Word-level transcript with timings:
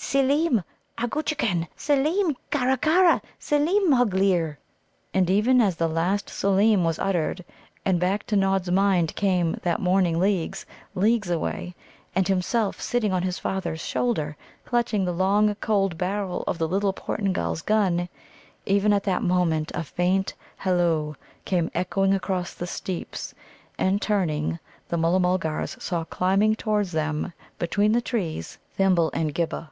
Seelem 0.00 0.62
arggutchkin! 0.96 1.66
Seelem! 1.76 2.34
kara, 2.50 2.78
kara! 2.78 3.20
Seelem 3.38 3.88
mugleer!" 3.90 4.56
And 5.12 5.28
even 5.28 5.60
as 5.60 5.76
that 5.76 5.88
last 5.88 6.28
Seelem 6.30 6.82
was 6.84 7.00
uttered, 7.00 7.44
and 7.84 8.00
back 8.00 8.24
to 8.28 8.36
Nod's 8.36 8.70
mind 8.70 9.14
came 9.16 9.58
that 9.64 9.80
morning 9.82 10.18
leagues, 10.20 10.64
leagues 10.94 11.28
away, 11.28 11.74
and 12.14 12.26
himself 12.26 12.80
sitting 12.80 13.12
on 13.12 13.22
his 13.22 13.38
father's 13.40 13.80
shoulder, 13.84 14.36
clutching 14.64 15.04
the 15.04 15.12
long 15.12 15.54
cold 15.56 15.98
barrel 15.98 16.42
of 16.46 16.56
the 16.58 16.68
little 16.68 16.92
Portingal's 16.94 17.60
gun 17.60 18.08
even 18.64 18.92
at 18.94 19.02
that 19.02 19.22
moment 19.22 19.72
a 19.74 19.82
faint 19.82 20.32
halloo 20.58 21.14
came 21.44 21.72
echoing 21.74 22.14
across 22.14 22.54
the 22.54 22.68
steeps, 22.68 23.34
and, 23.76 24.00
turning, 24.00 24.58
the 24.88 24.96
Mulla 24.96 25.18
mulgars 25.18 25.76
saw 25.82 26.04
climbing 26.04 26.54
towards 26.54 26.92
them 26.92 27.32
between 27.58 27.92
the 27.92 28.00
trees 28.00 28.58
Thimble 28.72 29.10
and 29.12 29.34
Ghibba. 29.34 29.70